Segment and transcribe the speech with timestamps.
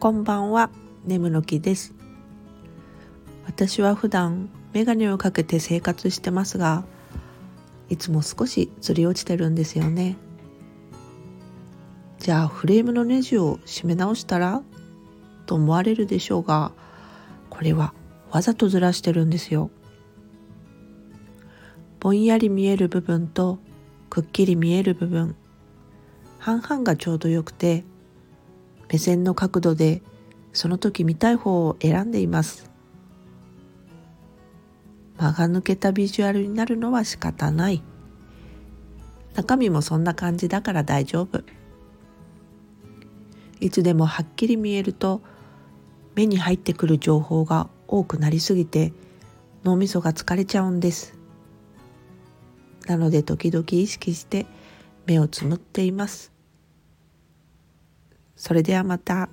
[0.00, 0.70] こんばんは、
[1.04, 1.92] 眠の木です。
[3.44, 6.86] 私は普段メガネをかけて生活してますが、
[7.90, 10.16] いつも少しずり落ちてるんですよね。
[12.18, 14.62] じゃあフレームのネジを締め直したら
[15.44, 16.72] と思われるでしょうが、
[17.50, 17.92] これは
[18.30, 19.70] わざとずらしてるんですよ。
[22.00, 23.58] ぼんやり見える部分と
[24.08, 25.36] くっきり見える部分
[26.38, 27.84] 半々がちょうどよくて
[28.90, 30.02] 目線の角度で
[30.52, 32.70] その時見たい方を選んでいます。
[35.16, 37.82] 間が抜けたビジュアルになるのは仕方ない。
[39.34, 41.44] 中身もそんな感じだから大丈夫。
[43.60, 45.20] いつでもはっきり見えると
[46.14, 48.92] 目に入ってくる情報が多くなりすぎて
[49.62, 51.14] 脳みそが疲れちゃうんです。
[52.86, 54.46] なので時々意識して
[55.06, 56.32] 目をつむっています。
[58.40, 59.28] それではまた。